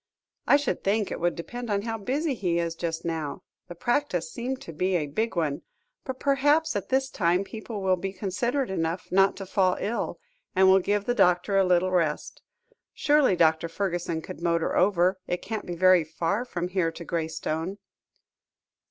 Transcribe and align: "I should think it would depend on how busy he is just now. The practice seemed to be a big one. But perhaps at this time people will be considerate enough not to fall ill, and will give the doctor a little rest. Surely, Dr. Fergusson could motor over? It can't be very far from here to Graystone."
"I 0.47 0.57
should 0.57 0.83
think 0.83 1.11
it 1.11 1.19
would 1.19 1.35
depend 1.35 1.69
on 1.69 1.83
how 1.83 1.99
busy 1.99 2.33
he 2.33 2.57
is 2.57 2.73
just 2.73 3.05
now. 3.05 3.43
The 3.67 3.75
practice 3.75 4.31
seemed 4.33 4.59
to 4.61 4.73
be 4.73 4.95
a 4.95 5.05
big 5.05 5.35
one. 5.35 5.61
But 6.05 6.19
perhaps 6.19 6.75
at 6.75 6.89
this 6.89 7.07
time 7.11 7.43
people 7.43 7.83
will 7.83 7.97
be 7.97 8.11
considerate 8.11 8.71
enough 8.71 9.11
not 9.11 9.35
to 9.37 9.45
fall 9.45 9.77
ill, 9.79 10.19
and 10.55 10.67
will 10.67 10.79
give 10.79 11.05
the 11.05 11.13
doctor 11.13 11.55
a 11.55 11.63
little 11.63 11.91
rest. 11.91 12.41
Surely, 12.95 13.35
Dr. 13.35 13.69
Fergusson 13.69 14.23
could 14.23 14.41
motor 14.41 14.75
over? 14.75 15.19
It 15.27 15.43
can't 15.43 15.67
be 15.67 15.75
very 15.75 16.03
far 16.03 16.45
from 16.45 16.69
here 16.69 16.91
to 16.91 17.05
Graystone." 17.05 17.77